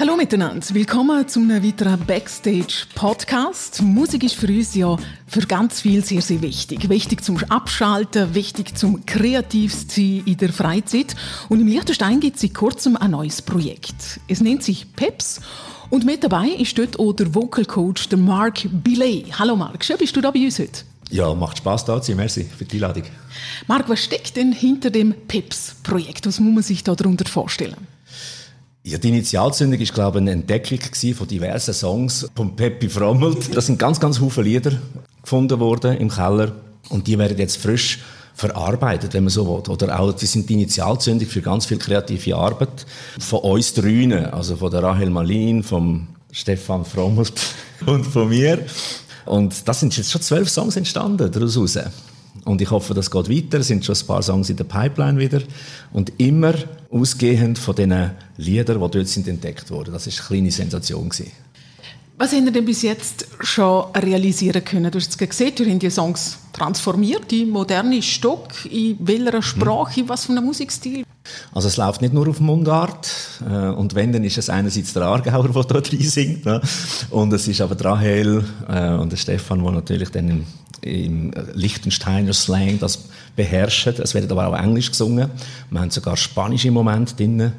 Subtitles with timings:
[0.00, 3.82] Hallo miteinander, willkommen zu einem weiteren Backstage-Podcast.
[3.82, 4.96] Musik ist für uns ja
[5.26, 6.88] für ganz viel sehr, sehr wichtig.
[6.88, 11.16] Wichtig zum Abschalten, wichtig zum kreativ sein in der Freizeit.
[11.48, 14.20] Und im Liechtenstein gibt es seit kurzem ein neues Projekt.
[14.28, 15.40] Es nennt sich PEPS
[15.90, 19.36] und mit dabei ist dort auch der Vocal Coach, der Mark Billet.
[19.36, 20.84] Hallo Mark, schön bist du da bei uns heute.
[21.10, 22.18] Ja, macht Spaß da zu sein.
[22.18, 23.02] Merci für die Einladung.
[23.66, 26.24] Mark, was steckt denn hinter dem PEPS-Projekt?
[26.28, 27.97] Was muss man sich da darunter vorstellen?
[28.88, 30.78] Ja, die Initialzündung ist, glaube ich, eine Entdeckung
[31.14, 33.54] von diversen Songs von Peppi Frommelt.
[33.54, 34.72] Da sind ganz, ganz viele Lieder
[35.20, 36.52] gefunden worden im Keller
[36.88, 37.98] und die werden jetzt frisch
[38.34, 39.70] verarbeitet, wenn man so will.
[39.70, 42.86] Oder auch, die sind die Initialzündung für ganz viel kreative Arbeit
[43.18, 47.38] von uns dreien, also von der Rahel Malin, vom Stefan Frommelt
[47.86, 48.64] und von mir.
[49.26, 51.78] Und das sind jetzt schon zwölf Songs entstanden daraus.
[52.44, 53.58] Und ich hoffe, das geht weiter.
[53.58, 55.40] Es sind schon ein paar Songs in der Pipeline wieder.
[55.92, 56.54] Und immer
[56.90, 59.92] ausgehend von den Liedern, die dort sind entdeckt wurden.
[59.92, 61.08] Das war eine kleine Sensation.
[61.08, 61.32] Gewesen.
[62.20, 64.90] Was haben Sie denn bis jetzt schon realisieren können?
[64.90, 70.02] Du hast es gesehen, du hast die Songs transformiert, die moderne Stock, in welcher Sprache,
[70.02, 70.08] mhm.
[70.08, 71.04] was für einem Musikstil?
[71.54, 73.08] Also es läuft nicht nur auf Mundart
[73.48, 76.60] äh, und wenn, dann ist es einerseits der Aargauer, der dort singt ne?
[77.10, 80.46] und es ist aber Rahel äh, und der Stefan, der natürlich dann im,
[80.88, 83.04] im Liechtensteiner Slang das
[83.36, 83.94] beherrschen.
[84.02, 85.30] Es wird aber auch Englisch gesungen.
[85.70, 87.52] Wir haben sogar Spanisch im Moment drin.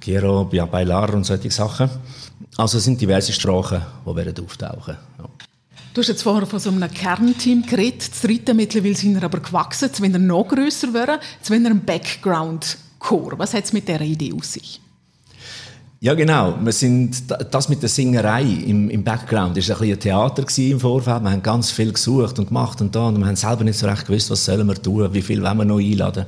[0.00, 1.88] Quiero bailar und solche Sachen.
[2.56, 4.96] Also es sind diverse Sprachen, die werden auftauchen.
[5.18, 5.24] Ja.
[5.94, 8.10] Du hast jetzt vorher von so einem Kernteam geredet.
[8.10, 9.86] Das dritte mittlerweile sind er aber gewachsen.
[9.86, 13.38] Jetzt, wenn er noch grösser wäre, jetzt, wenn er einen Background-Chor.
[13.38, 14.80] Was hat es mit dieser Idee aus sich?
[16.00, 16.58] Ja, genau.
[16.60, 21.22] Wir sind, das mit der Singerei im, im Background ist ein, ein Theater im Vorfeld.
[21.22, 23.86] Wir haben ganz viel gesucht und gemacht und da und wir haben selber nicht so
[23.86, 26.26] recht gewusst, was sollen wir tun, wie viel wollen wir noch einladen.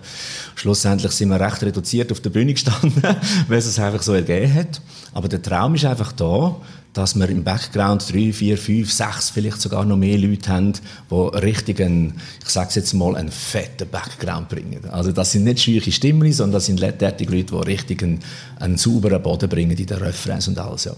[0.55, 3.03] Schlussendlich sind wir recht reduziert auf der Bühne gestanden,
[3.49, 4.81] weil es einfach so ergeben hat.
[5.13, 6.57] Aber der Traum ist einfach da,
[6.97, 10.73] dass wir im Background drei, vier, fünf, sechs, vielleicht sogar noch mehr Leute haben,
[11.11, 14.89] die richtig einen, ich sage jetzt mal, einen fetten Background bringen.
[14.91, 18.21] Also das sind nicht scheuche Stimmen, sondern das sind letztendlich Leute, die richtig einen,
[18.59, 20.93] einen sauberen Boden bringen in den Refrains und alles, ja.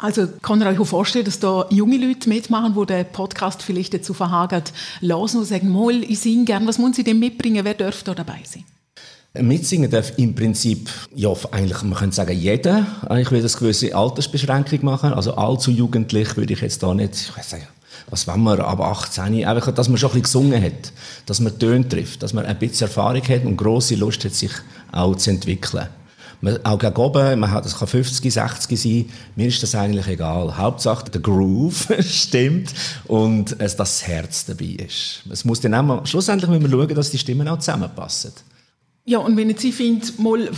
[0.00, 3.94] Also kann ihr euch auch vorstellen, dass da junge Leute mitmachen, die den Podcast vielleicht
[3.94, 7.74] dazu verhagert lassen und sagen, mal, ich singe gern, was muss ich denn mitbringen, wer
[7.74, 8.64] darf da dabei sein?
[9.34, 12.86] Mitsingen darf im Prinzip, ja, eigentlich, man könnte sagen, jeder.
[13.18, 15.12] Ich will eine gewisse Altersbeschränkung machen.
[15.12, 17.66] Also allzu jugendlich würde ich jetzt da nicht, ich weiß nicht,
[18.10, 20.92] was wollen wir, ab 18, einfach, dass man schon ein bisschen gesungen hat,
[21.26, 24.52] dass man Töne trifft, dass man ein bisschen Erfahrung hat und grosse Lust hat, sich
[24.92, 25.88] auch zu entwickeln.
[26.40, 30.06] Man, auch gegen oben, man hat, das kann 50, 60 sein, mir ist das eigentlich
[30.06, 30.56] egal.
[30.56, 32.72] Hauptsache der Groove stimmt
[33.08, 35.24] und es, das Herz dabei ist.
[35.30, 38.32] Es muss dann auch, schlussendlich müssen wir schauen, dass die Stimmen auch zusammenpassen.
[39.08, 40.50] Ja, und wenn jetzt ich finde, mal,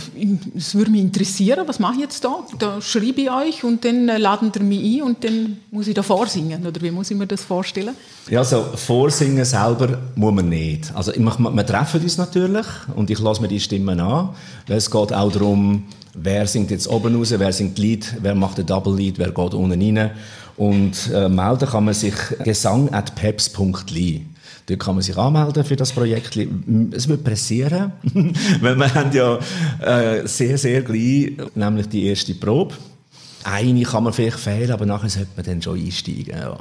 [0.57, 2.45] es würde mich interessieren, was mache ich jetzt da?
[2.59, 5.93] Da schreibe ich euch und dann äh, laden ihr mich ein und dann muss ich
[5.93, 7.95] da vorsingen, oder wie muss ich mir das vorstellen?
[8.29, 10.93] Ja, also vorsingen selber muss man nicht.
[10.93, 14.31] Also ich wir treffen uns natürlich und ich lasse mir die Stimmen an,
[14.67, 18.65] es geht auch darum, wer singt jetzt oben raus, wer singt Lied, wer macht ein
[18.65, 20.11] Double Lied, wer geht unten rein.
[20.57, 24.25] Und äh, melden kann man sich gesang.peps.li.
[24.67, 26.37] Dort kann man sich anmelden für das Projekt.
[26.91, 27.91] Es wird pressieren,
[28.61, 29.39] weil wir haben ja
[29.79, 32.75] äh, sehr, sehr gleich, nämlich die erste Probe.
[33.43, 36.37] Eine kann man vielleicht fehlen, aber nachher sollte man dann schon einsteigen.
[36.37, 36.57] Ja.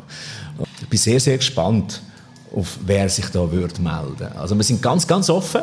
[0.80, 2.00] Ich bin sehr, sehr gespannt,
[2.54, 4.32] auf wer sich da wird melden.
[4.36, 5.62] Also wir sind ganz, ganz offen.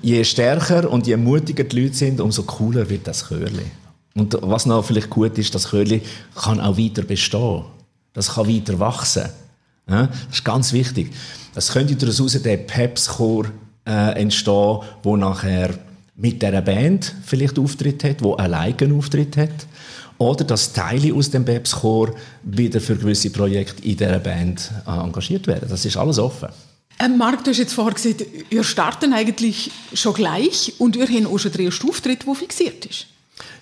[0.00, 3.66] Je stärker und je mutiger die Leute sind, umso cooler wird das Chörli.
[4.14, 6.02] Und was noch vielleicht gut ist, das Chörli
[6.36, 7.64] kann auch weiter bestehen.
[8.12, 9.28] Das kann weiter wachsen.
[9.88, 11.12] Ja, das ist ganz wichtig.
[11.54, 13.46] Es könnte daraus der Peps-Chor
[13.86, 15.70] äh, entstehen, wo nachher
[16.16, 19.66] mit dieser Band vielleicht Auftritt hat, wo alleine Auftritt hat.
[20.18, 25.46] Oder dass Teile aus dem Peps-Chor wieder für gewisse Projekte in dieser Band äh, engagiert
[25.46, 25.68] werden.
[25.70, 26.48] Das ist alles offen.
[27.00, 31.26] Ähm, Marc, du hast jetzt vorher gesagt, ihr starten eigentlich schon gleich und ihr habt
[31.26, 33.06] auch schon den ersten Auftritt, der fixiert ist.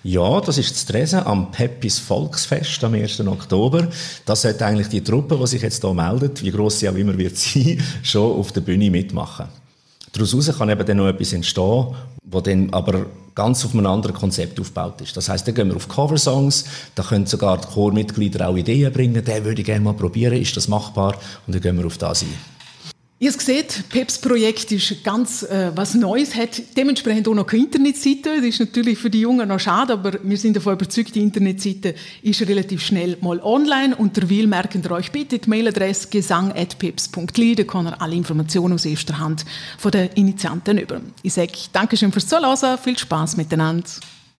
[0.03, 3.19] Ja, das ist das Tresen am Peppis Volksfest am 1.
[3.21, 3.87] Oktober.
[4.25, 7.17] Das sollte eigentlich die Truppe, die sich jetzt hier meldet, wie gross sie auch immer
[7.17, 9.47] wird sein, schon auf der Bühne mitmachen.
[10.13, 11.87] Daraus kann eben dann noch etwas entstehen,
[12.23, 15.15] wo dann aber ganz auf einem anderen Konzept aufgebaut ist.
[15.15, 16.65] Das heißt, dann gehen wir auf Coversongs,
[16.95, 20.57] da können sogar die Chormitglieder auch Ideen bringen, den würde ich gerne mal probieren, ist
[20.57, 21.15] das machbar?
[21.45, 22.56] Und dann gehen wir auf das ein.
[23.19, 28.35] Ihr seht, PEPS-Projekt ist ganz äh, was Neues, hat dementsprechend auch noch keine Internetseite.
[28.35, 31.95] Das ist natürlich für die Jungen noch schade, aber wir sind davon überzeugt, die Internetseite
[32.21, 33.95] ist relativ schnell mal online.
[33.95, 38.85] Und der Will ihr euch bitte die Mailadresse gesang.peps.li, da kann ihr alle Informationen aus
[38.85, 39.45] erster Hand
[39.79, 41.01] von den Initianten über.
[41.23, 43.89] Ich sage Dankeschön fürs Zuhören, viel Spaß miteinander.